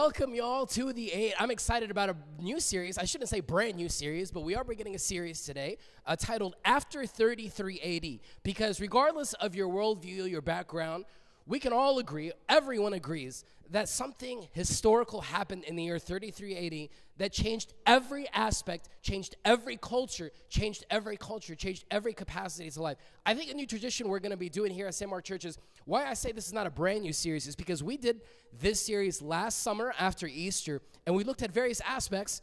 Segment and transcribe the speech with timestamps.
[0.00, 1.34] Welcome y'all to the eight.
[1.40, 2.98] I'm excited about a new series.
[2.98, 6.54] I shouldn't say brand new series, but we are beginning a series today uh, titled
[6.64, 8.30] After 33 AD.
[8.44, 11.04] Because regardless of your worldview, your background,
[11.48, 17.32] we can all agree, everyone agrees, that something historical happened in the year 3380 that
[17.32, 22.98] changed every aspect, changed every culture, changed every culture, changed every capacity to life.
[23.26, 25.10] I think a new tradition we're going to be doing here at St.
[25.10, 27.82] Mark Church is why I say this is not a brand new series is because
[27.82, 28.20] we did
[28.60, 32.42] this series last summer after Easter, and we looked at various aspects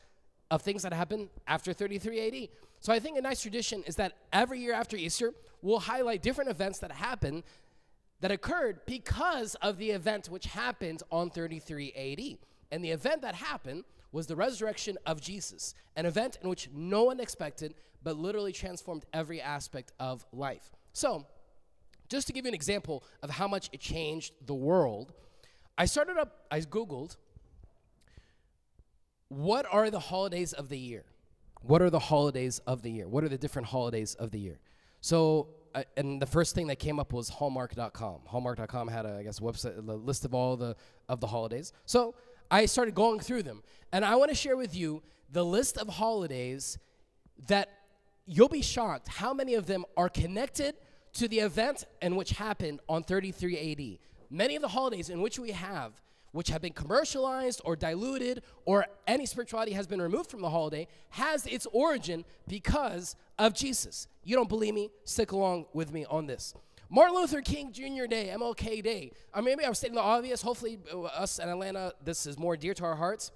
[0.50, 2.50] of things that happened after 3380.
[2.80, 6.50] So I think a nice tradition is that every year after Easter, we'll highlight different
[6.50, 7.44] events that happened
[8.22, 12.38] that occurred because of the event which happened on 33 AD.
[12.72, 17.04] And the event that happened was the resurrection of Jesus, an event in which no
[17.04, 20.72] one expected, but literally transformed every aspect of life.
[20.94, 21.26] So,
[22.08, 25.12] just to give you an example of how much it changed the world,
[25.78, 27.18] I started up, I Googled,
[29.28, 31.04] what are the holidays of the year?
[31.62, 33.08] What are the holidays of the year?
[33.08, 34.60] What are the different holidays of the year?
[35.02, 38.22] So, uh, and the first thing that came up was Hallmark.com.
[38.26, 40.76] Hallmark.com had a, I guess, website, a list of all the
[41.10, 41.74] of the holidays.
[41.86, 42.16] So
[42.50, 45.88] I started going through them, and I want to share with you the list of
[45.90, 46.78] holidays
[47.48, 47.70] that
[48.26, 50.76] you'll be shocked how many of them are connected
[51.14, 54.00] to the event and which happened on 33 AD.
[54.30, 56.02] Many of the holidays in which we have
[56.36, 60.86] which have been commercialized or diluted or any spirituality has been removed from the holiday
[61.10, 64.10] has its origin because of Jesus.
[64.26, 64.92] You don't believe me?
[65.06, 66.54] Stick along with me on this.
[66.90, 68.06] Martin Luther King Jr.
[68.06, 69.12] Day, MLK Day.
[69.34, 70.42] I mean, maybe I'm stating the obvious.
[70.42, 73.32] Hopefully, uh, us in Atlanta, this is more dear to our hearts.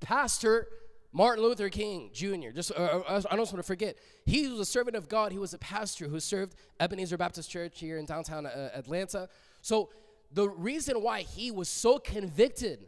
[0.00, 0.68] Pastor
[1.12, 2.50] Martin Luther King Jr.
[2.54, 3.96] Just uh, uh I don't want to forget,
[4.26, 5.32] he was a servant of God.
[5.32, 9.30] He was a pastor who served Ebenezer Baptist Church here in downtown uh, Atlanta.
[9.62, 9.88] So
[10.34, 12.86] the reason why he was so convicted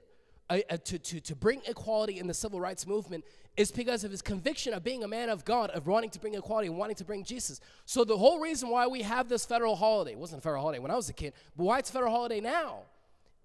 [0.51, 3.25] uh, uh, to, to, to bring equality in the civil rights movement
[3.57, 6.35] is because of his conviction of being a man of God, of wanting to bring
[6.35, 7.61] equality and wanting to bring Jesus.
[7.87, 10.91] So the whole reason why we have this federal holiday, wasn't a federal holiday when
[10.91, 12.81] I was a kid, but why it's federal holiday now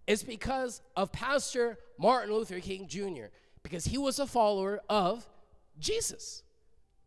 [0.07, 3.27] is because of Pastor Martin Luther King Jr.,
[3.61, 5.27] because he was a follower of
[5.79, 6.43] Jesus.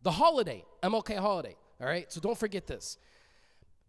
[0.03, 2.11] The holiday, MLK holiday, all right?
[2.11, 2.97] So don't forget this.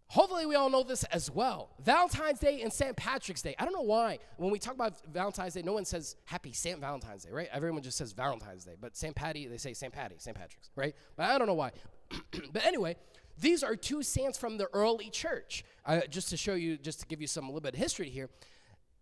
[0.07, 1.71] Hopefully, we all know this as well.
[1.83, 2.95] Valentine's Day and St.
[2.95, 3.55] Patrick's Day.
[3.57, 4.19] I don't know why.
[4.37, 6.79] When we talk about Valentine's Day, no one says Happy St.
[6.79, 7.49] Valentine's Day, right?
[7.51, 8.75] Everyone just says Valentine's Day.
[8.79, 9.15] But St.
[9.15, 9.91] Patty, they say St.
[9.91, 10.35] Patty, St.
[10.35, 10.95] Patrick's, right?
[11.15, 11.71] But I don't know why.
[12.53, 12.95] but anyway,
[13.39, 15.63] these are two saints from the early church.
[15.85, 18.09] Uh, just to show you, just to give you some a little bit of history
[18.09, 18.29] here.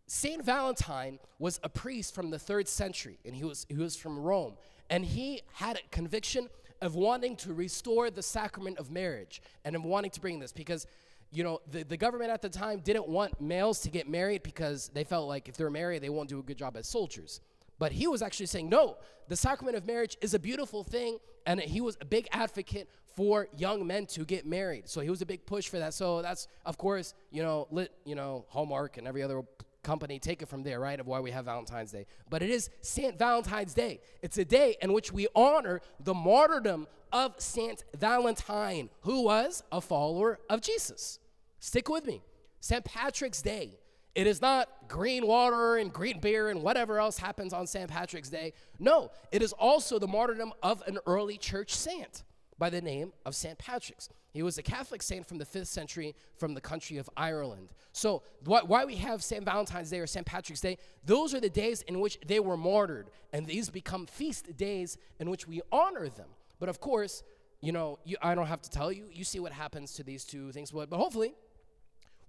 [0.08, 4.20] Saint Valentine was a priest from the third century, and he was he was from
[4.20, 4.56] Rome,
[4.90, 6.50] and he had a conviction
[6.84, 9.42] of wanting to restore the sacrament of marriage.
[9.66, 10.86] And of wanting to bring this because
[11.32, 14.92] you know the, the government at the time didn't want males to get married because
[14.94, 17.42] they felt like if they're married they won't do a good job as soldiers.
[17.80, 18.98] But he was actually saying no
[19.30, 21.18] the sacrament of marriage is a beautiful thing.
[21.46, 24.88] And he was a big advocate for young men to get married.
[24.88, 25.94] So he was a big push for that.
[25.94, 29.42] So that's of course you know lit you know hallmark and every other
[29.84, 32.06] company take it from there, right, of why we have Valentine's Day.
[32.30, 33.18] But it is St.
[33.18, 34.00] Valentine's Day.
[34.22, 37.84] It's a day in which we honor the martyrdom of St.
[37.98, 41.20] Valentine, who was a follower of Jesus.
[41.60, 42.24] Stick with me.
[42.60, 42.84] St.
[42.84, 43.78] Patrick's Day.
[44.16, 47.90] It is not green water and green beer and whatever else happens on St.
[47.90, 48.54] Patrick's Day.
[48.80, 52.24] No, it is also the martyrdom of an early church saint
[52.64, 53.58] by the name of St.
[53.58, 54.08] Patrick's.
[54.32, 57.74] He was a Catholic saint from the 5th century from the country of Ireland.
[57.92, 59.44] So, wh- why we have St.
[59.44, 60.26] Valentine's Day or St.
[60.26, 64.56] Patrick's Day, those are the days in which they were martyred, and these become feast
[64.56, 66.30] days in which we honor them.
[66.62, 67.22] But of course,
[67.60, 70.24] you know, you, I don't have to tell you, you see what happens to these
[70.24, 70.72] two things.
[70.72, 71.34] But, but hopefully,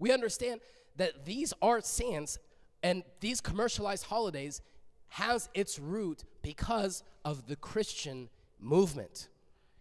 [0.00, 0.62] we understand
[0.96, 2.40] that these are saints
[2.82, 4.62] and these commercialized holidays
[5.10, 8.28] has its root because of the Christian
[8.58, 9.28] movement.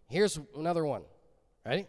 [0.08, 1.04] Here's another one.
[1.66, 1.88] Ready?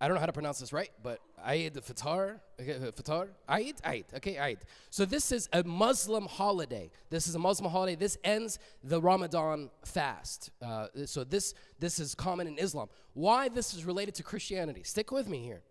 [0.00, 4.38] I don't know how to pronounce this right, but Eid Fitr, Fitr, Eid, Eid, okay,
[4.38, 4.58] Eid.
[4.90, 6.90] So this is a Muslim holiday.
[7.08, 7.94] This is a Muslim holiday.
[7.94, 10.50] This ends the Ramadan fast.
[10.60, 12.88] Uh, so this this is common in Islam.
[13.14, 14.82] Why this is related to Christianity?
[14.82, 15.62] Stick with me here.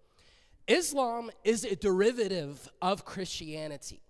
[0.68, 4.02] Islam is a derivative of Christianity.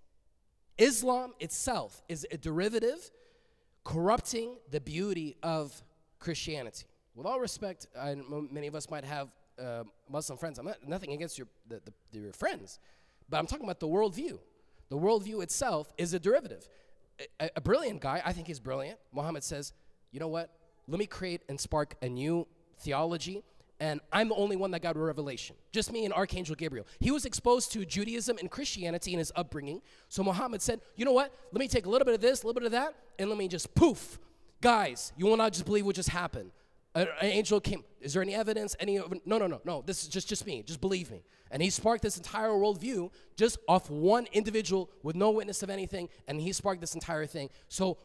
[0.78, 3.10] Islam itself is a derivative
[3.84, 5.82] corrupting the beauty of
[6.18, 6.86] Christianity.
[7.14, 8.16] With all respect, I,
[8.50, 9.28] many of us might have
[9.58, 10.58] uh, Muslim friends.
[10.58, 11.80] I'm not, nothing against your, the,
[12.12, 12.80] the, your friends,
[13.28, 14.38] but I'm talking about the worldview.
[14.88, 16.68] The worldview itself is a derivative.
[17.38, 18.98] A, a brilliant guy, I think he's brilliant.
[19.12, 19.72] Muhammad says,
[20.10, 20.50] you know what?
[20.88, 22.46] Let me create and spark a new
[22.78, 23.44] theology
[23.80, 25.56] and I'm the only one that got a revelation.
[25.72, 26.86] Just me and Archangel Gabriel.
[27.00, 29.82] He was exposed to Judaism and Christianity in his upbringing.
[30.08, 31.34] So Muhammad said, You know what?
[31.52, 33.38] Let me take a little bit of this, a little bit of that, and let
[33.38, 34.18] me just poof.
[34.60, 36.50] Guys, you will not just believe what just happened.
[36.94, 37.82] An angel came.
[38.00, 38.76] Is there any evidence?
[38.78, 38.98] Any?
[39.26, 39.82] No, no, no, no.
[39.84, 40.62] This is just just me.
[40.62, 41.24] Just believe me.
[41.50, 46.08] And he sparked this entire worldview just off one individual with no witness of anything,
[46.28, 47.50] and he sparked this entire thing.
[47.68, 47.98] So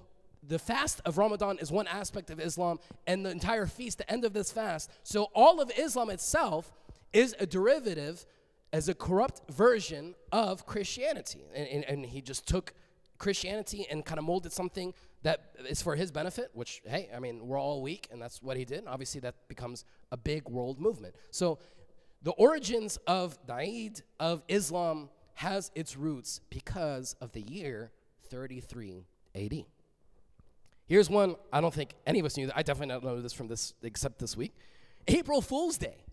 [0.49, 4.25] the fast of Ramadan is one aspect of Islam, and the entire feast, the end
[4.25, 4.91] of this fast.
[5.03, 6.73] So all of Islam itself
[7.13, 8.25] is a derivative
[8.73, 11.43] as a corrupt version of Christianity.
[11.55, 12.73] And, and, and he just took
[13.19, 17.47] Christianity and kind of molded something that is for his benefit, which, hey, I mean,
[17.47, 18.85] we're all weak, and that's what he did.
[18.87, 21.15] Obviously, that becomes a big world movement.
[21.29, 21.59] So
[22.23, 27.91] the origins of the Eid of Islam has its roots because of the year
[28.29, 29.05] 33
[29.35, 29.65] AD.
[30.89, 32.49] Here's one I don't think any of us knew.
[32.55, 34.53] I definitely don't know this from this except this week.
[35.07, 36.03] April Fool's Day.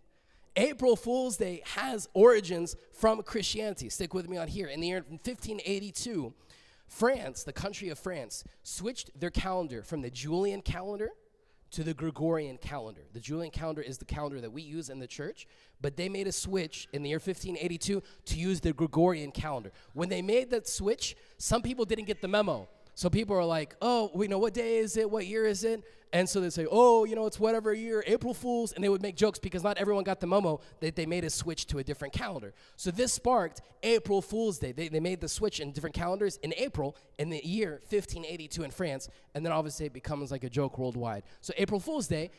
[0.55, 3.89] April Fool's Day has origins from Christianity.
[3.89, 4.67] Stick with me on here.
[4.69, 6.33] In the year 1582,
[6.87, 11.11] France, the country of France, switched their calendar from the Julian calendar
[11.71, 13.03] to the Gregorian calendar.
[13.15, 15.47] The Julian calendar is the calendar that we use in the church,
[15.81, 19.73] but they made a switch in the year 1582 to use the Gregorian calendar.
[19.95, 22.69] When they made that switch, some people didn't get the memo.
[22.97, 25.11] So people are like, oh, we know what day is it?
[25.11, 25.85] What year is it?
[26.15, 28.73] And so they say, oh, you know, it's whatever year, April Fools.
[28.73, 31.29] And they would make jokes because not everyone got the memo that they made a
[31.29, 32.55] switch to a different calendar.
[32.77, 34.73] So this sparked April Fool's Day.
[34.73, 38.71] They, they made the switch in different calendars in April in the year 1582 in
[38.71, 39.11] France.
[39.35, 41.25] And then obviously it becomes like a joke worldwide.
[41.43, 42.31] So April Fool's Day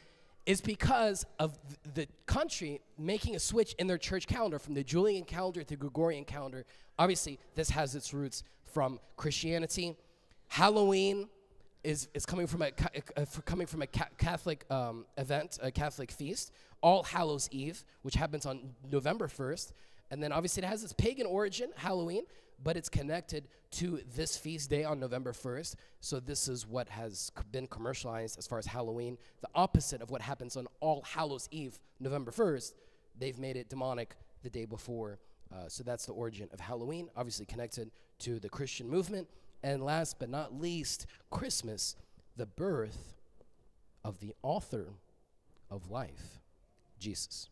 [0.47, 1.55] is because of
[1.93, 5.75] the country making a switch in their church calendar from the Julian calendar to the
[5.75, 6.65] Gregorian calendar.
[6.97, 9.95] Obviously, this has its roots from Christianity
[10.47, 11.29] Halloween
[11.83, 12.71] is, is coming from a,
[13.15, 16.51] a coming from a Catholic um, event, a Catholic feast,
[16.81, 19.71] All Hallows Eve, which happens on November 1st.
[20.11, 22.23] And then obviously it has its pagan origin, Halloween,
[22.63, 25.75] but it's connected to this feast day on November 1st.
[25.99, 29.17] So this is what has been commercialized as far as Halloween.
[29.41, 32.73] The opposite of what happens on All Hallows Eve, November 1st,
[33.19, 35.19] they've made it demonic the day before.
[35.53, 39.27] Uh, so that's the origin of Halloween, obviously connected to the Christian movement.
[39.63, 41.95] And last but not least, Christmas,
[42.35, 43.15] the birth
[44.03, 44.93] of the author
[45.69, 46.39] of life,
[46.99, 47.49] Jesus.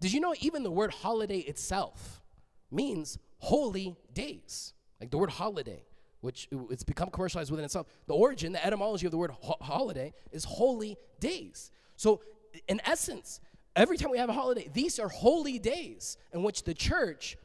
[0.00, 2.22] Did you know even the word holiday itself
[2.70, 4.72] means holy days?
[5.00, 5.84] Like the word holiday,
[6.20, 7.86] which it's become commercialized within itself.
[8.06, 11.70] The origin, the etymology of the word ho- holiday is holy days.
[11.96, 12.20] So,
[12.66, 13.40] in essence,
[13.76, 17.36] every time we have a holiday, these are holy days in which the church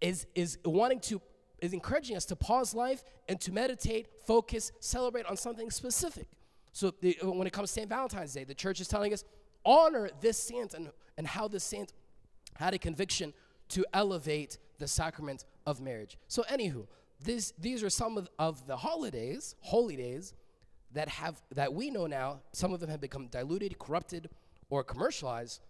[0.00, 1.20] is, is wanting to
[1.60, 6.28] is encouraging us to pause life and to meditate, focus, celebrate on something specific.
[6.72, 7.88] So the, when it comes to St.
[7.88, 9.24] Valentine's Day, the church is telling us
[9.64, 11.92] honor this saint and, and how this saint
[12.54, 13.32] had a conviction
[13.70, 16.16] to elevate the sacrament of marriage.
[16.28, 16.86] So, anywho,
[17.22, 20.34] this, these are some of, of the holidays, holy days,
[20.92, 22.40] that have that we know now.
[22.52, 24.30] Some of them have become diluted, corrupted,
[24.70, 25.60] or commercialized,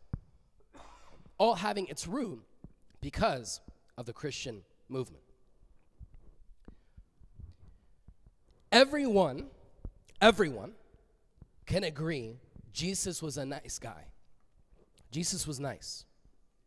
[1.39, 2.41] all having its root
[3.01, 3.61] because
[3.97, 5.23] of the Christian movement.
[8.71, 9.47] Everyone,
[10.21, 10.73] everyone
[11.67, 12.37] can agree
[12.73, 14.05] Jesus was a nice guy.
[15.11, 16.05] Jesus was nice,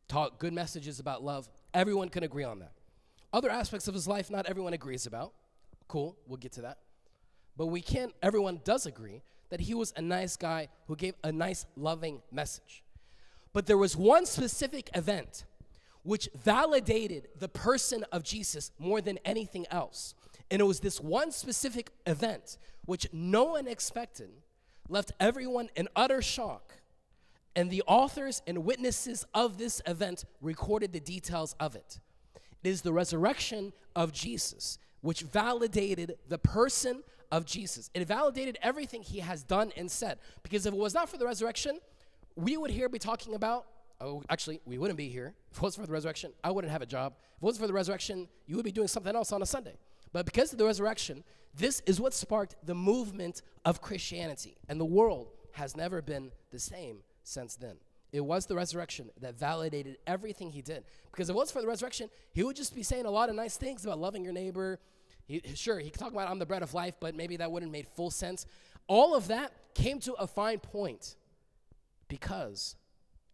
[0.07, 1.47] taught good messages about love.
[1.73, 2.71] Everyone can agree on that.
[3.31, 5.33] Other aspects of his life, not everyone agrees about.
[5.87, 6.79] Cool, we'll get to that.
[7.55, 11.31] But we can, everyone does agree that he was a nice guy who gave a
[11.31, 12.83] nice, loving message.
[13.53, 15.45] But there was one specific event
[16.03, 20.15] which validated the person of Jesus more than anything else.
[20.51, 24.29] And it was this one specific event, which no one expected,
[24.89, 26.73] left everyone in utter shock.
[27.55, 31.99] And the authors and witnesses of this event recorded the details of it.
[32.63, 37.89] It is the resurrection of Jesus, which validated the person of Jesus.
[37.93, 40.19] It validated everything he has done and said.
[40.43, 41.79] Because if it was not for the resurrection,
[42.35, 43.67] we would here be talking about,
[44.01, 45.33] oh, actually, we wouldn't be here.
[45.51, 47.13] If it wasn't for the resurrection, I wouldn't have a job.
[47.37, 49.77] If it wasn't for the resurrection, you would be doing something else on a Sunday.
[50.13, 51.23] But because of the resurrection,
[51.55, 54.57] this is what sparked the movement of Christianity.
[54.67, 57.75] And the world has never been the same since then.
[58.11, 60.83] It was the resurrection that validated everything he did.
[61.11, 63.35] Because if it was for the resurrection, he would just be saying a lot of
[63.35, 64.79] nice things about loving your neighbor.
[65.25, 67.71] He, sure, he could talk about I'm the bread of life, but maybe that wouldn't
[67.71, 68.45] make full sense.
[68.87, 71.15] All of that came to a fine point
[72.09, 72.75] because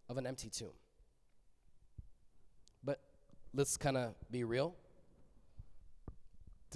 [0.08, 0.70] of an empty tomb.
[2.84, 3.00] But
[3.54, 4.76] let's kind of be real.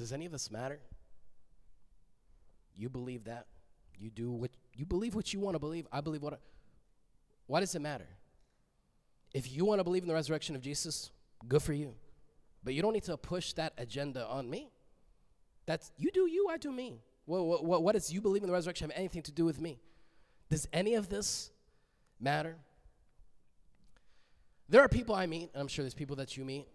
[0.01, 0.79] Does any of this matter?
[2.75, 3.45] You believe that.
[3.99, 5.85] You do what you believe what you want to believe.
[5.91, 6.37] I believe what I,
[7.45, 8.07] why does it matter?
[9.31, 11.11] If you want to believe in the resurrection of Jesus,
[11.47, 11.93] good for you.
[12.63, 14.71] But you don't need to push that agenda on me.
[15.67, 17.03] That's you do you, I do me.
[17.25, 19.77] What, what, what does you believe in the resurrection have anything to do with me?
[20.49, 21.51] Does any of this
[22.19, 22.55] matter?
[24.67, 26.65] There are people I meet, and I'm sure there's people that you meet,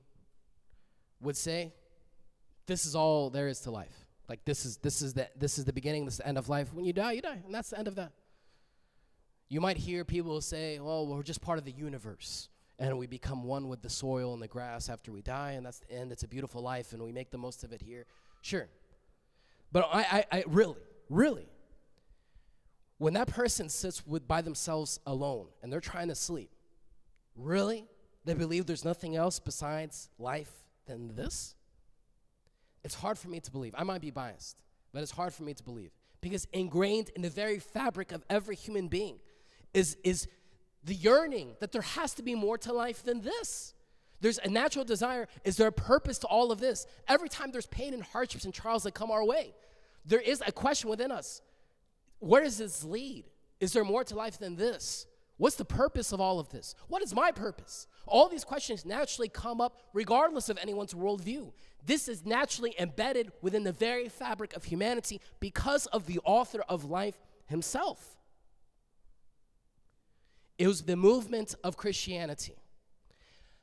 [1.20, 1.72] would say,
[2.66, 4.06] this is all there is to life.
[4.28, 6.48] Like this is this is the this is the beginning, this is the end of
[6.48, 6.72] life.
[6.72, 8.12] When you die, you die, and that's the end of that.
[9.48, 13.44] You might hear people say, well, we're just part of the universe and we become
[13.44, 16.12] one with the soil and the grass after we die, and that's the end.
[16.12, 18.04] It's a beautiful life, and we make the most of it here.
[18.42, 18.68] Sure.
[19.72, 20.76] But I, I, I really,
[21.08, 21.48] really,
[22.98, 26.50] when that person sits with by themselves alone and they're trying to sleep,
[27.34, 27.86] really,
[28.24, 30.52] they believe there's nothing else besides life
[30.86, 31.55] than this?
[32.86, 33.74] It's hard for me to believe.
[33.76, 34.56] I might be biased,
[34.92, 35.90] but it's hard for me to believe
[36.20, 39.18] because ingrained in the very fabric of every human being
[39.74, 40.28] is, is
[40.84, 43.74] the yearning that there has to be more to life than this.
[44.20, 45.26] There's a natural desire.
[45.44, 46.86] Is there a purpose to all of this?
[47.08, 49.52] Every time there's pain and hardships and trials that come our way,
[50.04, 51.42] there is a question within us
[52.20, 53.24] where does this lead?
[53.58, 55.06] Is there more to life than this?
[55.38, 56.74] What's the purpose of all of this?
[56.88, 57.86] What is my purpose?
[58.06, 61.52] All these questions naturally come up regardless of anyone's worldview.
[61.84, 66.84] This is naturally embedded within the very fabric of humanity because of the author of
[66.84, 68.16] life himself.
[70.58, 72.54] It was the movement of Christianity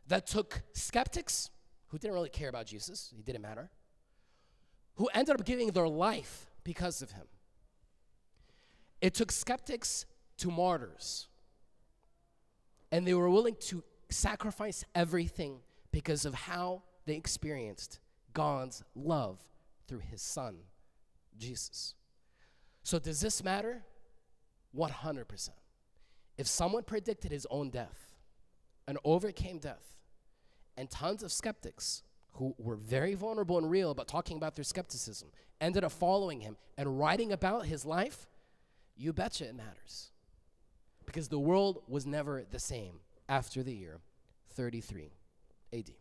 [0.08, 1.50] that took skeptics
[1.88, 3.70] who didn't really care about Jesus, he didn't matter,
[4.96, 7.26] who ended up giving their life because of him.
[9.02, 10.06] It took skeptics
[10.38, 11.28] to martyrs,
[12.94, 15.58] and they were willing to sacrifice everything
[15.92, 18.00] because of how they experienced
[18.36, 19.40] God's love
[19.88, 20.58] through his son,
[21.36, 21.96] Jesus.
[22.84, 23.82] So, does this matter?
[24.78, 25.50] 100%.
[26.38, 28.14] If someone predicted his own death
[28.88, 29.98] and overcame death,
[30.78, 35.30] and tons of skeptics who were very vulnerable and real about talking about their skepticism
[35.60, 38.28] ended up following him and writing about his life,
[38.96, 40.13] you betcha it matters.
[41.06, 44.00] Because the world was never the same after the year
[44.52, 45.12] 33
[45.74, 45.92] AD.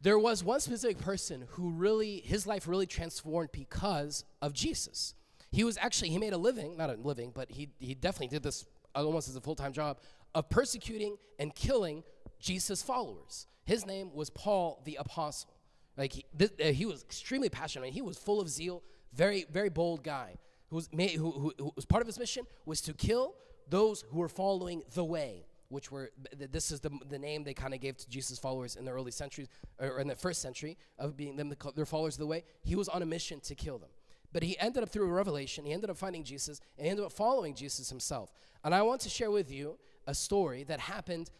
[0.00, 5.14] There was one specific person who really, his life really transformed because of Jesus.
[5.52, 8.42] He was actually, he made a living, not a living, but he, he definitely did
[8.42, 8.66] this
[8.96, 9.98] almost as a full time job
[10.34, 12.02] of persecuting and killing
[12.40, 13.46] Jesus' followers.
[13.64, 15.50] His name was Paul the Apostle.
[15.96, 17.90] Like he, this, uh, he was extremely passionate.
[17.90, 18.82] He was full of zeal,
[19.12, 20.36] very, very bold guy.
[20.72, 23.34] Who was, made, who, who, who was part of his mission was to kill
[23.68, 27.74] those who were following the way, which were this is the, the name they kind
[27.74, 29.48] of gave to Jesus' followers in the early centuries
[29.78, 32.42] or in the first century of being them their followers of the way.
[32.64, 33.90] He was on a mission to kill them.
[34.32, 37.04] But he ended up through a revelation, he ended up finding Jesus, and he ended
[37.04, 38.32] up following Jesus himself.
[38.64, 39.76] And I want to share with you
[40.06, 41.30] a story that happened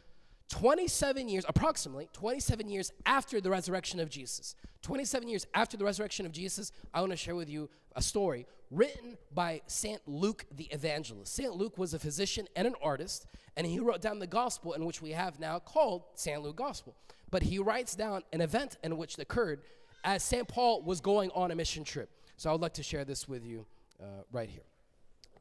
[0.53, 4.55] 27 years, approximately 27 years after the resurrection of Jesus.
[4.83, 8.47] 27 years after the resurrection of Jesus, I want to share with you a story
[8.71, 10.07] written by St.
[10.07, 11.35] Luke the evangelist.
[11.35, 11.55] St.
[11.55, 15.01] Luke was a physician and an artist, and he wrote down the gospel in which
[15.01, 16.43] we have now called St.
[16.43, 16.95] Luke Gospel.
[17.31, 19.63] But he writes down an event in which occurred
[20.05, 20.47] as St.
[20.47, 22.11] Paul was going on a mission trip.
[22.37, 23.65] So I would like to share this with you
[24.03, 24.65] uh, right here.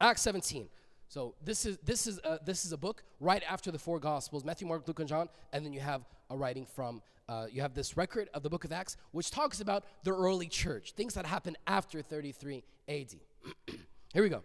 [0.00, 0.70] Acts 17.
[1.12, 4.46] So this is this is a, this is a book right after the four Gospels:
[4.46, 7.74] Matthew, Mark, Luke, and John, and then you have a writing from uh, you have
[7.74, 11.26] this record of the Book of Acts, which talks about the early church, things that
[11.26, 13.20] happened after 33 A.D.
[14.14, 14.42] Here we go.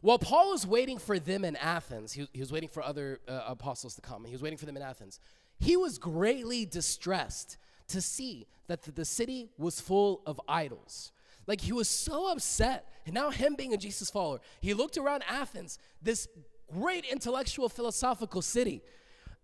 [0.00, 3.42] While Paul was waiting for them in Athens, he, he was waiting for other uh,
[3.46, 4.24] apostles to come.
[4.24, 5.20] He was waiting for them in Athens.
[5.60, 11.12] He was greatly distressed to see that the, the city was full of idols.
[11.46, 12.88] Like he was so upset.
[13.04, 16.28] And now, him being a Jesus follower, he looked around Athens, this
[16.72, 18.82] great intellectual, philosophical city,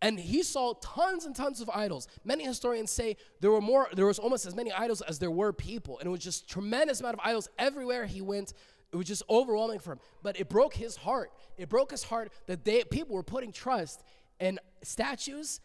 [0.01, 2.07] and he saw tons and tons of idols.
[2.25, 5.53] Many historians say there were more, there was almost as many idols as there were
[5.53, 5.99] people.
[5.99, 8.53] And it was just tremendous amount of idols everywhere he went.
[8.93, 9.99] It was just overwhelming for him.
[10.23, 11.33] But it broke his heart.
[11.57, 14.05] It broke his heart that they people were putting trust
[14.39, 15.61] in statues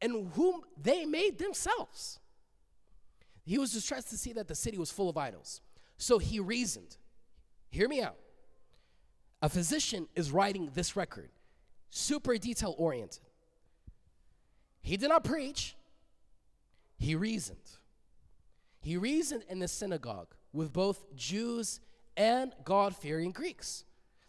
[0.00, 2.20] and whom they made themselves.
[3.46, 5.62] He was distressed to see that the city was full of idols.
[5.96, 6.96] So he reasoned.
[7.70, 8.16] Hear me out.
[9.40, 11.30] A physician is writing this record,
[11.90, 13.22] super detail oriented.
[14.80, 15.76] He did not preach,
[16.98, 17.58] he reasoned.
[18.80, 21.80] He reasoned in the synagogue with both Jews
[22.16, 23.84] and God fearing Greeks.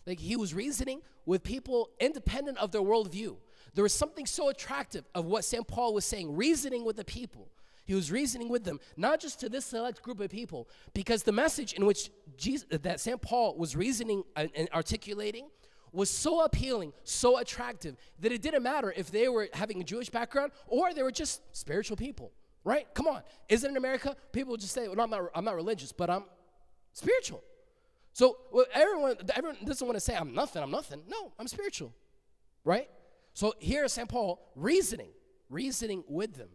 [0.05, 3.37] Like he was reasoning with people independent of their worldview.
[3.73, 5.67] There was something so attractive of what St.
[5.67, 7.49] Paul was saying, reasoning with the people.
[7.87, 11.31] He was reasoning with them, not just to this select group of people, because the
[11.31, 13.19] message in which Jesus, that St.
[13.21, 15.47] Paul was reasoning and articulating
[15.93, 20.09] was so appealing, so attractive, that it didn't matter if they were having a Jewish
[20.09, 22.33] background or they were just spiritual people,
[22.65, 22.93] right?
[22.93, 23.21] Come on.
[23.47, 26.25] Isn't in America, people just say, well, I'm not, I'm not religious, but I'm
[26.91, 27.41] spiritual.
[28.11, 31.03] So well, everyone, everyone doesn't want to say, I'm nothing, I'm nothing.
[31.07, 31.93] No, I'm spiritual,
[32.65, 32.89] right?
[33.33, 34.09] So here is St.
[34.09, 35.11] Paul reasoning,
[35.49, 36.49] reasoning with them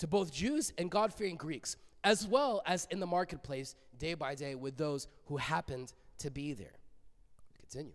[0.00, 4.34] to both Jews and God fearing Greeks, as well as in the marketplace day by
[4.34, 6.78] day with those who happened to be there.
[7.60, 7.92] Continue.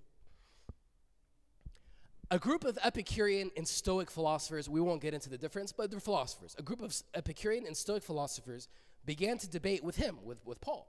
[2.31, 5.99] A group of Epicurean and Stoic philosophers, we won't get into the difference, but they're
[5.99, 6.55] philosophers.
[6.57, 8.67] A group of Epicurean and Stoic philosophers
[9.05, 10.87] began to debate with him, with, with Paul.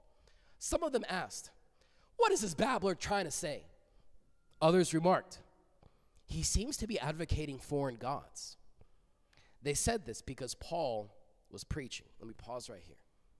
[0.58, 1.50] Some of them asked,
[2.16, 3.64] What is this babbler trying to say?
[4.62, 5.38] Others remarked,
[6.26, 8.56] He seems to be advocating foreign gods.
[9.62, 11.14] They said this because Paul
[11.50, 12.06] was preaching.
[12.20, 12.96] Let me pause right here.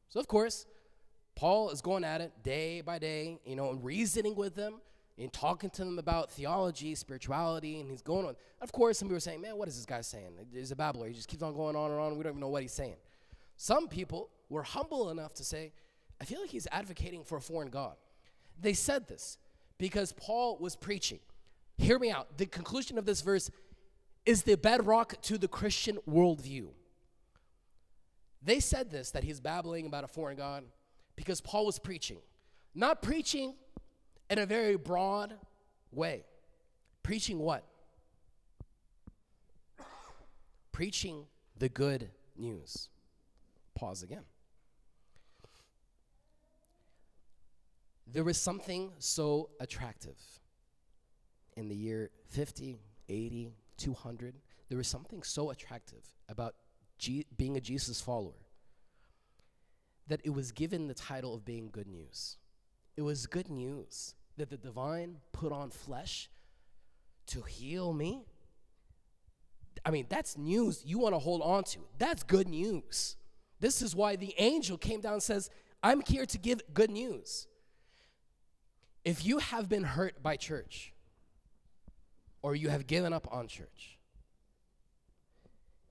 [0.08, 0.66] So, of course,
[1.35, 4.80] Paul is going at it day by day, you know, and reasoning with them
[5.18, 8.37] and talking to them about theology, spirituality, and he's going on.
[8.61, 10.32] Of course, some people are saying, man, what is this guy saying?
[10.52, 11.08] He's a babbler.
[11.08, 12.16] He just keeps on going on and on.
[12.16, 12.96] We don't even know what he's saying.
[13.56, 15.73] Some people were humble enough to say,
[16.20, 17.96] I feel like he's advocating for a foreign God.
[18.61, 19.38] They said this
[19.78, 21.20] because Paul was preaching.
[21.78, 22.38] Hear me out.
[22.38, 23.50] The conclusion of this verse
[24.26, 26.66] is the bedrock to the Christian worldview.
[28.42, 30.64] They said this that he's babbling about a foreign God
[31.14, 32.18] because Paul was preaching.
[32.75, 33.54] Not preaching
[34.28, 35.35] in a very broad
[35.90, 36.25] way.
[37.02, 37.64] Preaching what?
[40.73, 41.25] Preaching
[41.56, 42.88] the good news.
[43.75, 44.25] Pause again.
[48.06, 50.18] There was something so attractive
[51.56, 52.78] in the year 50,
[53.09, 54.35] 80, 200.
[54.68, 56.54] There was something so attractive about
[56.99, 58.47] G- being a Jesus follower
[60.09, 62.37] that it was given the title of being good news.
[62.97, 66.30] It was good news that the divine put on flesh
[67.28, 68.25] to heal me.
[69.85, 71.80] I mean, that's news you want to hold on to.
[71.99, 73.16] That's good news.
[73.61, 75.50] This is why the angel came down and says,
[75.83, 77.47] I'm here to give good news.
[79.04, 80.93] If you have been hurt by church,
[82.47, 83.99] or you have given up on church,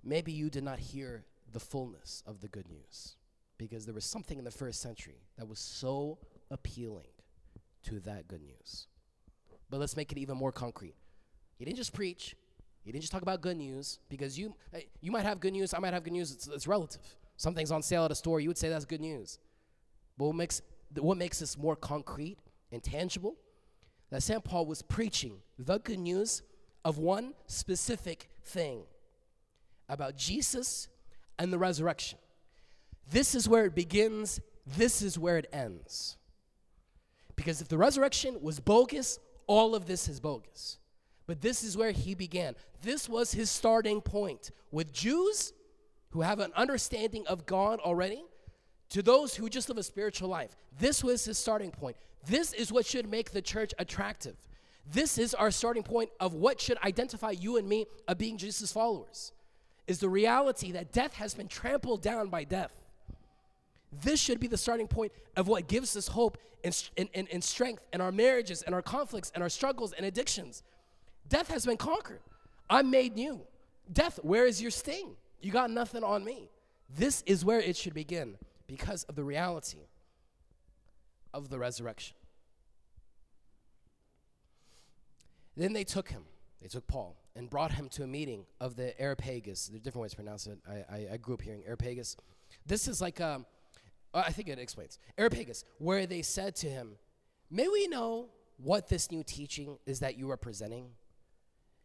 [0.05, 3.17] maybe you did not hear the fullness of the good news
[3.57, 6.17] because there was something in the first century that was so
[6.49, 7.11] appealing
[7.83, 8.87] to that good news.
[9.69, 10.95] But let's make it even more concrete.
[11.57, 12.37] He didn't just preach,
[12.85, 14.55] he didn't just talk about good news because you,
[15.01, 17.01] you might have good news, I might have good news, it's, it's relative.
[17.35, 19.39] Something's on sale at a store, you would say that's good news.
[20.17, 20.61] But what makes,
[20.95, 22.37] what makes this more concrete
[22.71, 23.35] and tangible?
[24.09, 24.43] That St.
[24.43, 26.43] Paul was preaching the good news
[26.83, 28.83] of one specific thing
[29.89, 30.87] about Jesus
[31.39, 32.19] and the resurrection.
[33.09, 36.17] This is where it begins, this is where it ends.
[37.35, 40.77] Because if the resurrection was bogus, all of this is bogus.
[41.27, 42.55] But this is where he began.
[42.81, 45.53] This was his starting point with Jews
[46.11, 48.23] who have an understanding of God already
[48.89, 50.55] to those who just live a spiritual life.
[50.79, 51.97] This was his starting point.
[52.27, 54.35] This is what should make the church attractive.
[54.91, 58.71] This is our starting point of what should identify you and me of being Jesus'
[58.71, 59.31] followers.
[59.87, 62.71] Is the reality that death has been trampled down by death.
[64.03, 67.85] This should be the starting point of what gives us hope and, and, and, strength
[67.93, 70.63] in our marriages and our conflicts and our struggles and addictions.
[71.29, 72.21] Death has been conquered.
[72.69, 73.41] I'm made new.
[73.93, 75.15] Death, where is your sting?
[75.41, 76.49] You got nothing on me.
[76.97, 78.35] This is where it should begin
[78.67, 79.81] because of the reality
[81.35, 82.15] of the resurrection.
[85.57, 86.23] Then they took him,
[86.61, 89.67] they took Paul, and brought him to a meeting of the Areopagus.
[89.67, 90.57] There are different ways to pronounce it.
[90.67, 92.15] I, I, I grew up hearing Areopagus.
[92.65, 93.45] This is like um,
[94.13, 94.97] uh, I think it explains.
[95.17, 96.95] Areopagus, where they said to him,
[97.51, 100.87] May we know what this new teaching is that you are presenting?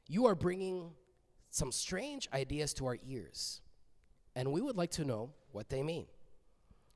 [0.08, 0.92] You are bringing
[1.50, 3.60] some strange ideas to our ears,
[4.36, 6.06] and we would like to know what they mean.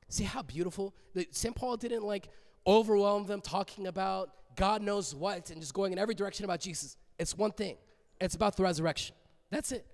[0.07, 0.95] See how beautiful?
[1.31, 1.55] St.
[1.55, 2.29] Paul didn't like
[2.67, 6.97] overwhelm them talking about God knows what and just going in every direction about Jesus.
[7.19, 7.77] It's one thing
[8.19, 9.15] it's about the resurrection.
[9.49, 9.85] That's it.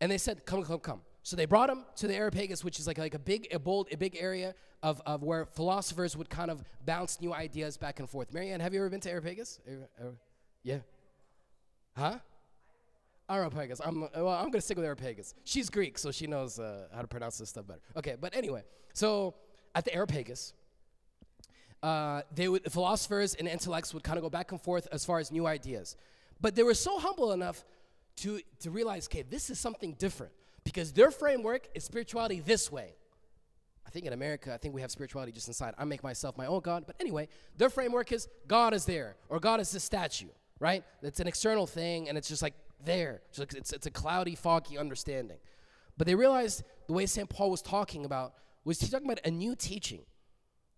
[0.00, 1.00] And they said, Come, come, come.
[1.22, 3.88] So they brought him to the Areopagus, which is like, like a big, a bold,
[3.92, 8.08] a big area of, of where philosophers would kind of bounce new ideas back and
[8.08, 8.32] forth.
[8.32, 9.60] Marianne, have you ever been to Areopagus?
[10.62, 10.78] Yeah.
[11.96, 12.18] Huh?
[13.28, 13.80] Areopagus.
[13.84, 15.34] I'm, well, I'm going to stick with Areopagus.
[15.44, 17.80] She's Greek, so she knows uh, how to pronounce this stuff better.
[17.96, 18.62] Okay, but anyway,
[18.94, 19.34] so
[19.74, 20.54] at the Areopagus,
[21.82, 25.18] uh, they would, philosophers and intellects would kind of go back and forth as far
[25.18, 25.96] as new ideas.
[26.40, 27.64] But they were so humble enough
[28.16, 30.32] to, to realize, okay, this is something different
[30.64, 32.94] because their framework is spirituality this way.
[33.86, 35.74] I think in America, I think we have spirituality just inside.
[35.78, 36.84] I make myself my own God.
[36.86, 40.28] But anyway, their framework is God is there or God is a statue.
[40.60, 40.84] right?
[41.02, 43.22] It's an external thing, and it's just like there.
[43.38, 45.38] It's, it's a cloudy, foggy understanding.
[45.96, 47.28] But they realized the way St.
[47.28, 50.02] Paul was talking about was he talking about a new teaching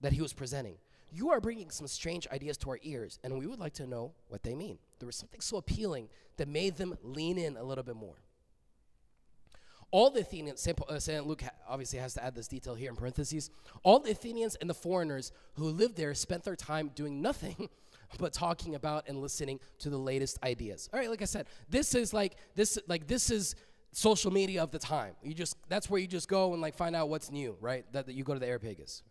[0.01, 0.77] that he was presenting.
[1.13, 4.13] You are bringing some strange ideas to our ears, and we would like to know
[4.29, 4.79] what they mean.
[4.99, 8.17] There was something so appealing that made them lean in a little bit more.
[9.93, 10.79] All the Athenians, St.
[10.89, 11.23] Uh.
[11.23, 13.51] Luke obviously has to add this detail here in parentheses.
[13.83, 17.69] All the Athenians and the foreigners who lived there spent their time doing nothing
[18.19, 20.89] but talking about and listening to the latest ideas.
[20.93, 23.57] All right, like I said, this is like this like this is
[23.93, 25.15] social media of the time.
[25.23, 27.85] You just that's where you just go and like find out what's new, right?
[27.93, 29.03] That, that you go to the Areopagus.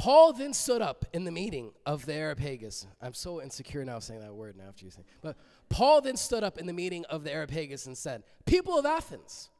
[0.00, 2.86] Paul then stood up in the meeting of the Areopagus.
[3.02, 5.02] I'm so insecure now saying that word now after you say.
[5.20, 5.36] But
[5.68, 9.50] Paul then stood up in the meeting of the Areopagus and said, "People of Athens,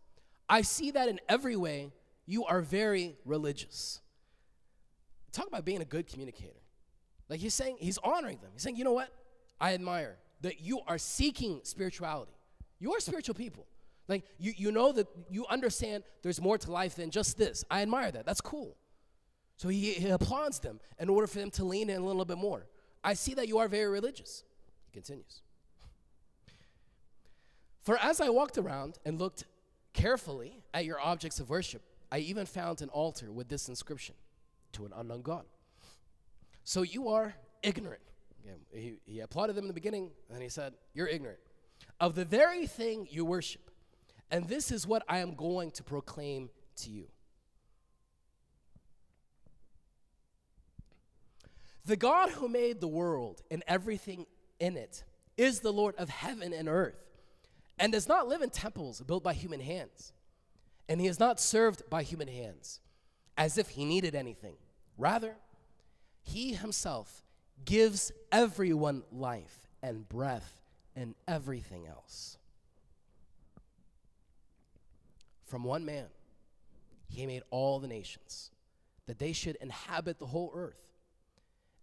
[0.49, 1.93] I see that in every way
[2.25, 4.01] you are very religious."
[5.31, 6.63] Talk about being a good communicator.
[7.29, 8.49] Like he's saying, he's honoring them.
[8.55, 9.13] He's saying, "You know what?
[9.61, 12.33] I admire that you are seeking spirituality.
[12.79, 13.67] You are spiritual people.
[14.09, 17.63] Like you, you know that you understand there's more to life than just this.
[17.71, 18.25] I admire that.
[18.25, 18.79] That's cool."
[19.61, 22.39] So he, he applauds them in order for them to lean in a little bit
[22.39, 22.65] more.
[23.05, 24.43] I see that you are very religious.
[24.87, 25.43] He continues.
[27.83, 29.45] For as I walked around and looked
[29.93, 34.15] carefully at your objects of worship, I even found an altar with this inscription
[34.73, 35.45] to an unknown God.
[36.65, 38.01] So you are ignorant.
[38.73, 41.41] He, he applauded them in the beginning, and he said, You're ignorant
[42.01, 43.71] of the very thing you worship.
[44.31, 47.09] And this is what I am going to proclaim to you.
[51.85, 54.27] The God who made the world and everything
[54.59, 55.05] in it
[55.37, 56.99] is the Lord of heaven and earth,
[57.79, 60.13] and does not live in temples built by human hands.
[60.89, 62.81] And he is not served by human hands
[63.39, 64.57] as if he needed anything.
[64.99, 65.37] Rather,
[66.23, 67.25] he himself
[67.65, 70.61] gives everyone life and breath
[70.95, 72.37] and everything else.
[75.47, 76.07] From one man,
[77.09, 78.51] he made all the nations,
[79.07, 80.90] that they should inhabit the whole earth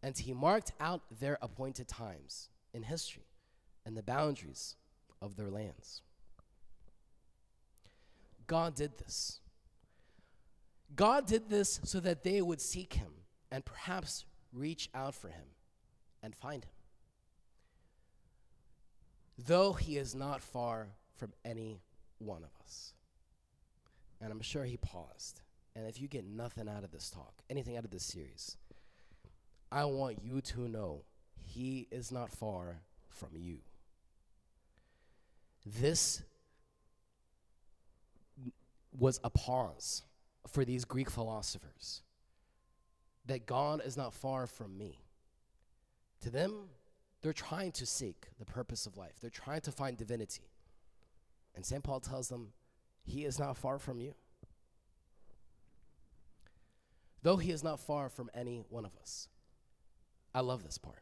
[0.08, 3.26] and he marked out their appointed times in history
[3.86, 4.78] and the boundaries
[5.22, 6.02] of their lands.
[8.48, 9.42] God did this.
[10.96, 13.12] God did this so that they would seek him
[13.52, 15.44] and perhaps reach out for him
[16.24, 16.72] and find him.
[19.46, 21.82] Though he is not far from any
[22.20, 22.94] one of us.
[24.22, 25.42] And I'm sure he paused.
[25.76, 28.56] And if you get nothing out of this talk, anything out of this series,
[29.72, 31.04] I want you to know
[31.44, 33.60] he is not far from you.
[35.66, 36.24] This
[38.98, 40.04] was a pause
[40.48, 42.02] for these Greek philosophers
[43.26, 45.00] that God is not far from me.
[46.22, 46.70] To them,
[47.22, 50.50] they're trying to seek the purpose of life, they're trying to find divinity.
[51.56, 51.84] And St.
[51.84, 52.54] Paul tells them,
[53.04, 54.14] He is not far from you.
[57.24, 59.28] Though He is not far from any one of us.
[60.34, 61.02] I love this part.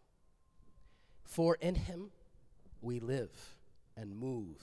[1.23, 2.11] For in him
[2.81, 3.57] we live
[3.97, 4.61] and move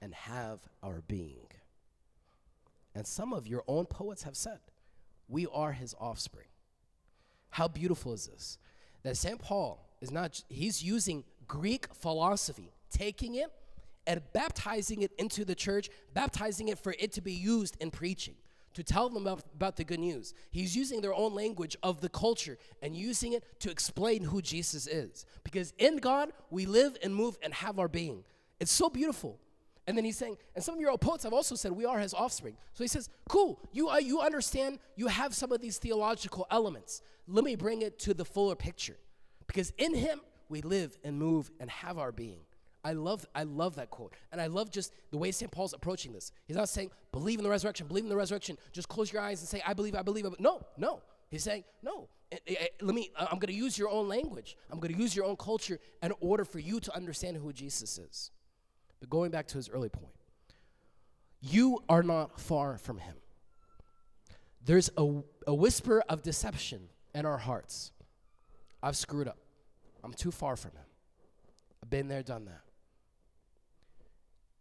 [0.00, 1.46] and have our being.
[2.94, 4.58] And some of your own poets have said,
[5.28, 6.48] We are his offspring.
[7.50, 8.58] How beautiful is this?
[9.02, 9.40] That St.
[9.40, 13.50] Paul is not, he's using Greek philosophy, taking it
[14.06, 18.34] and baptizing it into the church, baptizing it for it to be used in preaching
[18.74, 20.34] to tell them about, about, the good news.
[20.50, 24.86] He's using their own language of the culture and using it to explain who Jesus
[24.86, 25.26] is.
[25.44, 28.24] Because in God, we live and move and have our being.
[28.60, 29.38] It's so beautiful.
[29.86, 32.14] And then he's saying, and some of your poets have also said, we are his
[32.14, 32.56] offspring.
[32.74, 37.02] So he says, cool, you, uh, you understand, you have some of these theological elements.
[37.26, 38.96] Let me bring it to the fuller picture.
[39.46, 42.40] Because in him, we live and move and have our being.
[42.84, 44.14] I love, I love that quote.
[44.32, 45.50] And I love just the way St.
[45.50, 46.32] Paul's approaching this.
[46.46, 48.56] He's not saying, believe in the resurrection, believe in the resurrection.
[48.72, 50.24] Just close your eyes and say, I believe, I believe.
[50.24, 50.40] I believe.
[50.40, 51.02] No, no.
[51.30, 52.08] He's saying, no.
[52.30, 54.56] It, it, it, let me, I'm going to use your own language.
[54.70, 57.98] I'm going to use your own culture in order for you to understand who Jesus
[57.98, 58.30] is.
[59.00, 60.14] But going back to his early point,
[61.40, 63.16] you are not far from him.
[64.64, 67.92] There's a, a whisper of deception in our hearts.
[68.82, 69.38] I've screwed up.
[70.04, 70.84] I'm too far from him.
[71.82, 72.60] I've been there, done that.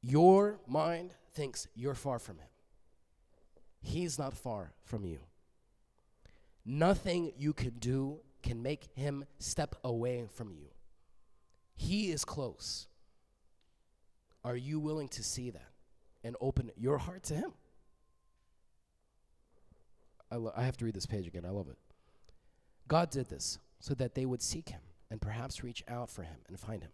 [0.01, 2.47] Your mind thinks you're far from him.
[3.81, 5.19] He's not far from you.
[6.65, 10.67] Nothing you can do can make him step away from you.
[11.75, 12.88] He is close.
[14.43, 15.71] Are you willing to see that
[16.23, 17.53] and open your heart to him?
[20.31, 21.45] I, lo- I have to read this page again.
[21.45, 21.77] I love it.
[22.88, 26.38] God did this so that they would seek him and perhaps reach out for him
[26.47, 26.91] and find him,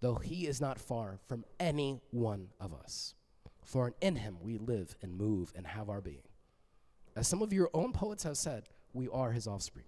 [0.00, 3.14] though he is not far from any one of us.
[3.64, 6.22] For in him we live and move and have our being.
[7.14, 9.84] As some of your own poets have said, we are his offspring.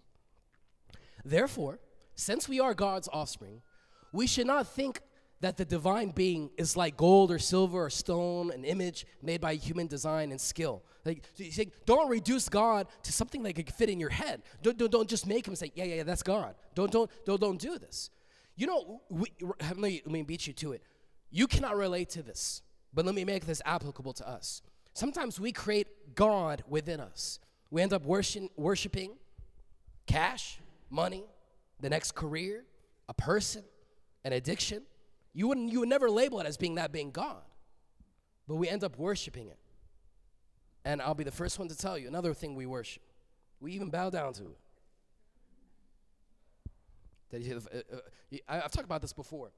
[1.25, 1.81] Therefore,
[2.15, 3.63] since we are God's offspring,
[4.13, 5.01] we should not think
[5.41, 9.55] that the divine being is like gold or silver or stone, an image made by
[9.55, 10.85] human design and skill.
[11.05, 14.43] Like, so don't reduce God to something that could fit in your head.
[14.63, 16.55] Don't, don't, don't just make him say, yeah, yeah, yeah, that's God.
[16.77, 18.11] Don't, don't, don't, don't do this.
[18.57, 20.83] You know, we, let, me, let me beat you to it.
[21.31, 22.63] You cannot relate to this,
[22.93, 24.63] but let me make this applicable to us.
[24.95, 27.39] Sometimes we create God within us.
[27.71, 29.13] We end up worship, worshiping
[30.07, 30.59] cash,
[30.91, 31.25] money,
[31.81, 32.65] the next career,
[33.09, 33.65] a person,
[34.25, 34.83] an addiction.
[35.33, 37.43] You, wouldn't, you would never label it as being that being God,
[38.47, 39.59] but we end up worshiping it.
[40.85, 43.03] And I'll be the first one to tell you another thing we worship.
[43.61, 44.59] We even bow down to it.
[47.33, 47.97] Uh, uh,
[48.49, 49.53] I've talked about this before.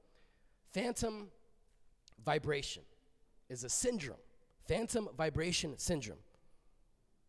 [0.73, 1.27] Phantom
[2.25, 2.83] vibration
[3.49, 4.17] is a syndrome.
[4.67, 6.17] Phantom vibration syndrome.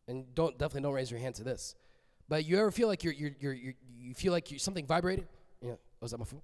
[0.08, 1.74] And don't definitely don't raise your hand to this.
[2.28, 5.26] But you ever feel like you're, you're, you're, you're you feel like you, something vibrated?
[5.62, 5.74] Yeah.
[6.00, 6.42] Oh, is that my phone?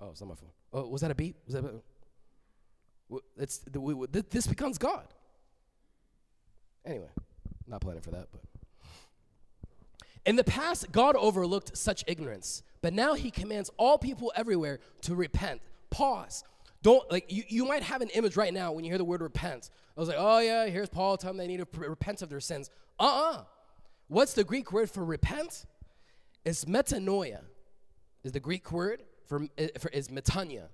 [0.00, 0.50] Oh, it's not my phone.
[0.72, 1.36] Oh, was that a beep?
[1.46, 1.64] Was that?
[1.64, 3.60] A, it's
[4.30, 5.06] this becomes God.
[6.84, 7.08] Anyway,
[7.66, 8.40] not planning for that, but.
[10.26, 15.14] In the past, God overlooked such ignorance, but now He commands all people everywhere to
[15.14, 15.60] repent.
[15.90, 16.44] Pause.
[16.82, 17.42] Don't like you.
[17.48, 19.70] You might have an image right now when you hear the word repent.
[19.96, 22.40] I was like, oh yeah, here's Paul telling them they need to repent of their
[22.40, 22.70] sins.
[22.98, 23.44] Uh-uh.
[24.08, 25.66] What's the Greek word for repent?
[26.44, 27.40] It's metanoia.
[28.24, 30.64] Is the Greek word for, eh, for is metania,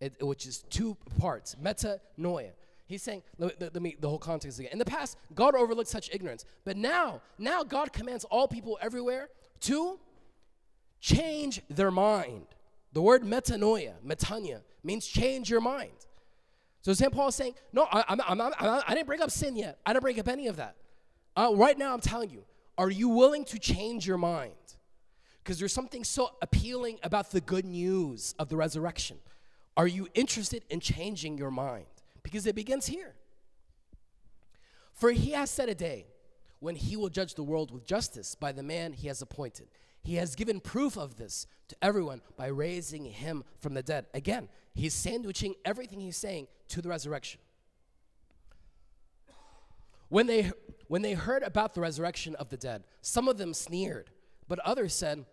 [0.00, 1.56] it, which is two parts.
[1.56, 2.52] Metanoia.
[2.86, 4.70] He's saying, let, let, let, me, the whole context again.
[4.72, 6.44] In the past, God overlooked such ignorance.
[6.64, 9.28] But now, now God commands all people everywhere
[9.62, 9.98] to
[11.00, 12.46] change their mind.
[12.92, 15.90] The word metanoia, metania, means change your mind.
[16.82, 17.12] So St.
[17.12, 19.78] Paul is saying, no, I, I'm, I'm, I'm, I didn't bring up sin yet.
[19.84, 20.76] I didn't bring up any of that.
[21.34, 22.44] Uh, right now, I'm telling you,
[22.78, 24.52] are you willing to change your mind?
[25.42, 29.18] Because there's something so appealing about the good news of the resurrection.
[29.76, 31.86] Are you interested in changing your mind?
[32.26, 33.14] because it begins here.
[34.92, 36.06] For he has set a day
[36.58, 39.68] when he will judge the world with justice by the man he has appointed.
[40.06, 44.06] He has given proof of this to everyone by raising him from the dead.
[44.14, 47.40] Again, he's sandwiching everything he's saying to the resurrection.
[50.08, 50.52] When they,
[50.86, 54.08] when they heard about the resurrection of the dead, some of them sneered,
[54.46, 55.24] but others said,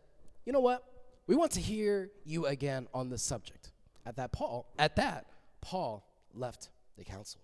[0.43, 0.83] You know what?
[1.27, 3.71] We want to hear you again on this subject.
[4.07, 5.27] At that, Paul, at that,
[5.61, 7.39] Paul left the council.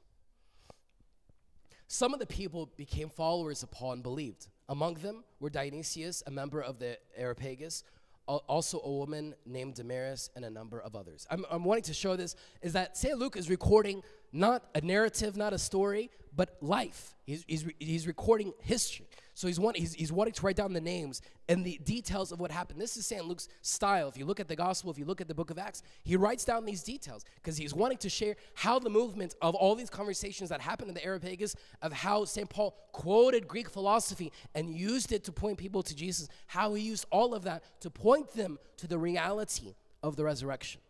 [1.87, 4.47] Some of the people became followers of Paul and believed.
[4.69, 7.83] Among them were Dionysius, a member of the Areopagus,
[8.27, 11.25] also a woman named Damaris, and a number of others.
[11.31, 13.17] I'm, I'm wanting to show this is that St.
[13.17, 17.15] Luke is recording not a narrative, not a story, but life.
[17.25, 19.07] He's, he's, he's recording history.
[19.39, 22.41] So he's, want, he's, he's wanting to write down the names and the details of
[22.41, 22.81] what happened.
[22.81, 23.23] This is St.
[23.23, 24.09] Luke's style.
[24.09, 26.17] If you look at the gospel, if you look at the book of Acts, he
[26.17, 29.89] writes down these details because he's wanting to share how the movement of all these
[29.89, 32.49] conversations that happened in the Areopagus, of how St.
[32.49, 37.05] Paul quoted Greek philosophy and used it to point people to Jesus, how he used
[37.09, 39.73] all of that to point them to the reality
[40.03, 40.81] of the resurrection.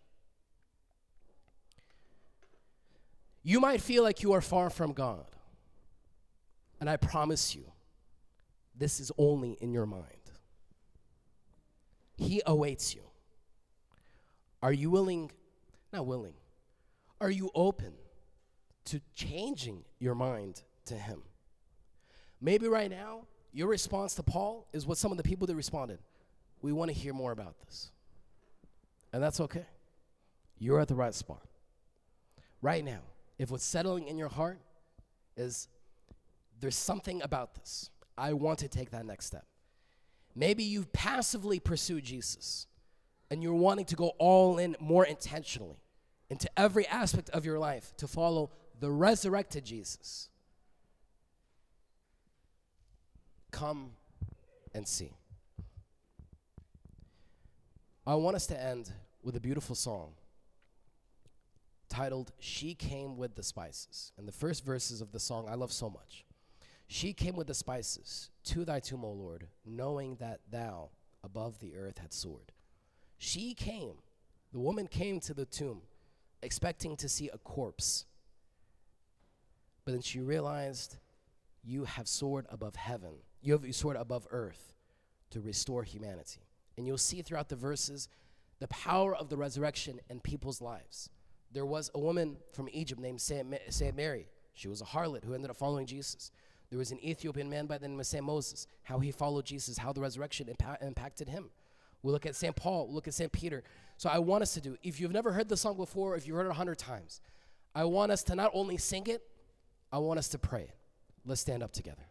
[3.44, 5.28] You might feel like you are far from God.
[6.80, 7.66] And I promise you,
[8.80, 10.06] this is only in your mind.
[12.18, 13.02] He awaits you.
[14.62, 15.32] Are you willing,
[15.94, 16.34] not willing,
[17.22, 17.94] are you open
[18.86, 21.22] to changing your mind to Him?
[22.42, 26.00] Maybe right now, your response to Paul is what some of the people that responded.
[26.62, 27.92] We want to hear more about this.
[29.12, 29.66] And that's okay.
[30.58, 31.42] You're at the right spot.
[32.62, 33.02] Right now,
[33.38, 34.60] if what's settling in your heart
[35.38, 35.68] is
[36.60, 37.90] there's something about this,
[38.20, 39.46] I want to take that next step.
[40.36, 42.68] Maybe you've passively pursued Jesus
[43.32, 45.78] and you're wanting to go all in more intentionally
[46.30, 50.30] into every aspect of your life to follow the resurrected Jesus.
[53.52, 53.92] Come
[54.74, 55.14] and see.
[58.06, 58.92] I want us to end
[59.24, 60.14] with a beautiful song
[61.90, 64.12] titled She Came with the Spices.
[64.18, 66.26] And the first verses of the song I love so much.
[66.92, 70.90] She came with the spices to thy tomb, O Lord, knowing that thou
[71.24, 72.52] above the earth had soared.
[73.20, 73.98] She came,
[74.52, 75.84] the woman came to the tomb,
[76.42, 78.06] expecting to see a corpse.
[79.86, 80.98] But then she realized,
[81.64, 84.74] You have soared above heaven, you have soared above earth
[85.30, 86.42] to restore humanity.
[86.76, 88.10] And you'll see throughout the verses
[88.58, 91.12] the power of the resurrection in people's lives.
[91.52, 93.48] There was a woman from Egypt named Saint,
[93.96, 94.28] Mary.
[94.56, 96.32] She was a harlot who ended up following Jesus.
[96.70, 99.78] There was an Ethiopian man by the name of Saint Moses, how he followed Jesus,
[99.78, 101.50] how the resurrection impa- impacted him.
[102.04, 102.56] We look at St.
[102.56, 103.32] Paul, we look at St.
[103.32, 103.64] Peter.
[103.98, 106.36] So I want us to do, if you've never heard the song before, if you've
[106.38, 107.22] heard it a hundred times,
[107.76, 109.24] I want us to not only sing it,
[109.92, 110.76] I want us to pray it.
[111.26, 112.04] Let's stand up together.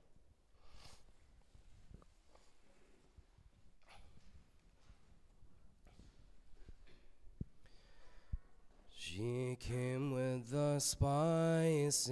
[9.19, 12.07] She came with the spices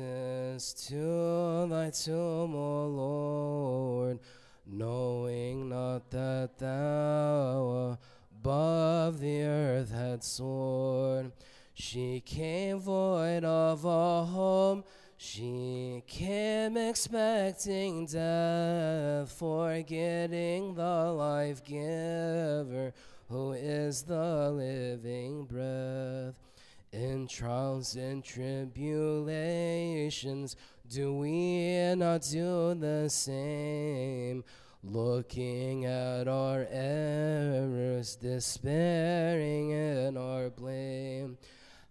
[0.89, 4.21] to thy tomb, O Lord,
[4.67, 7.99] knowing not that thou
[8.41, 11.33] above the earth had soared.
[11.75, 14.85] She came void of a home.
[15.19, 22.93] She came expecting death, forgetting the life giver,
[23.29, 26.46] who is the living breath.
[26.93, 30.55] In trials and tribulations,
[30.89, 34.45] do we not do the same?
[34.85, 41.39] Looking at our errors, despairing in our blame.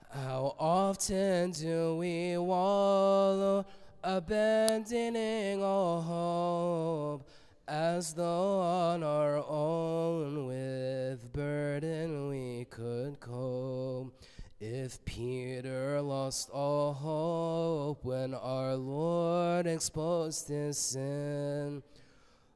[0.09, 3.65] How often do we wallow,
[4.01, 7.27] abandoning all hope,
[7.67, 14.13] as though on our own with burden we could cope?
[14.61, 21.83] If Peter lost all hope when our Lord exposed his sin,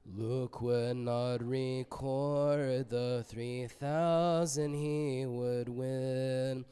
[0.06, 6.64] Luke would not record the 3,000 he would win.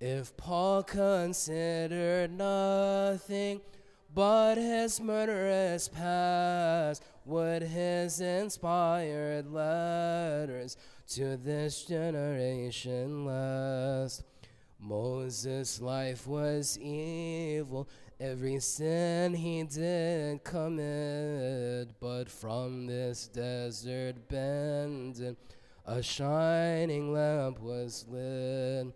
[0.00, 3.60] If Paul considered nothing
[4.12, 10.76] but his murderous past, would his inspired letters
[11.10, 14.24] to this generation last?
[14.84, 25.36] Moses' life was evil, every sin he did commit, but from this desert bending,
[25.86, 28.88] a shining lamp was lit.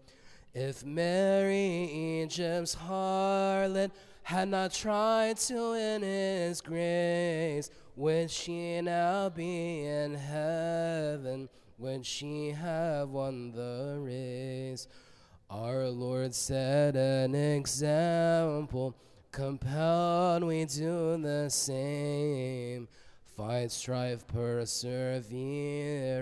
[0.53, 3.93] If Mary, Egypt's harlot,
[4.25, 11.49] had not tried to win his grace, would she now be in heaven?
[11.79, 14.89] Would she have won the race?
[15.49, 18.97] Our Lord set an example,
[19.31, 22.89] compelled we do the same.
[23.37, 25.31] Fight, strive, persevere,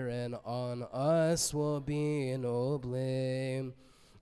[0.09, 3.73] and on us will be no blame.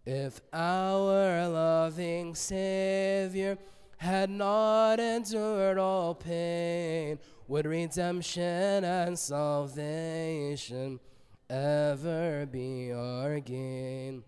[0.06, 3.58] If our loving Savior
[3.98, 11.02] had not endured all pain, would redemption and salvation
[11.50, 14.24] ever be our gain?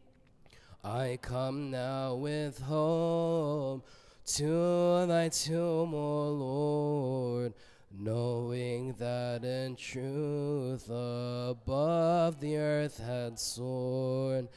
[0.88, 3.88] I come now with hope
[4.36, 7.56] to thy tomb, O Lord,
[7.91, 14.48] knowing that in truth above the earth had soared.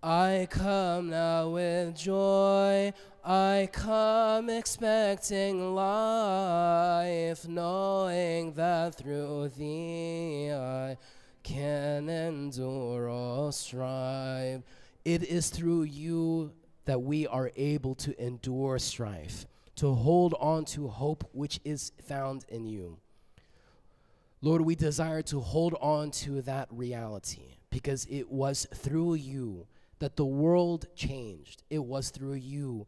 [0.00, 2.92] I come now with joy,
[3.24, 10.98] I come expecting life, knowing that through thee I
[11.42, 14.62] can endure all strife.
[15.04, 16.52] It is through you
[16.86, 22.44] that we are able to endure strife, to hold on to hope which is found
[22.48, 22.98] in you.
[24.40, 29.66] Lord, we desire to hold on to that reality because it was through you
[29.98, 31.62] that the world changed.
[31.70, 32.86] It was through you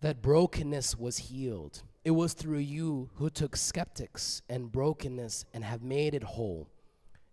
[0.00, 1.82] that brokenness was healed.
[2.04, 6.68] It was through you who took skeptics and brokenness and have made it whole.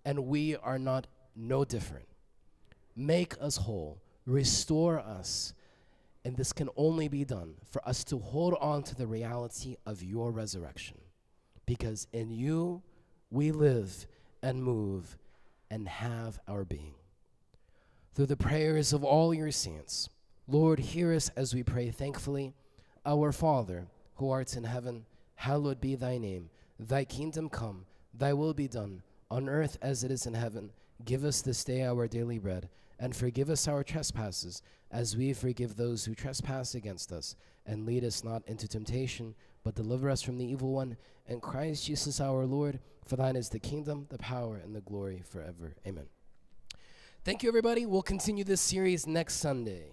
[0.06, 2.06] And we are not no different.
[2.96, 5.54] Make us whole, restore us.
[6.24, 10.04] And this can only be done for us to hold on to the reality of
[10.04, 10.98] your resurrection.
[11.66, 12.84] Because in you
[13.32, 14.06] we live
[14.44, 15.18] and move
[15.70, 16.94] and have our being.
[18.14, 20.10] Through the prayers of all your saints,
[20.48, 22.54] Lord, hear us as we pray thankfully.
[23.06, 26.50] Our Father, who art in heaven, hallowed be thy name.
[26.78, 30.72] Thy kingdom come, thy will be done, on earth as it is in heaven.
[31.06, 32.70] Give us this day our daily bread,
[33.02, 37.36] and forgive us our trespasses, as we forgive those who trespass against us.
[37.66, 39.34] And lead us not into temptation,
[39.64, 40.98] but deliver us from the evil one.
[41.28, 45.24] And Christ Jesus our Lord, for thine is the kingdom, the power, and the glory
[45.28, 45.74] forever.
[45.86, 46.06] Amen.
[47.24, 47.88] Thank you, everybody.
[47.88, 49.92] We'll continue this series next Sunday.